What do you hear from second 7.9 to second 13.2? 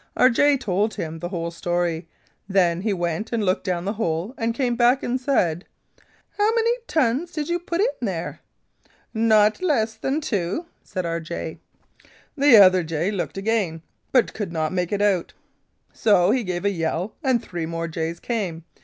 there?' 'Not less than two,' said our jay. "The other jay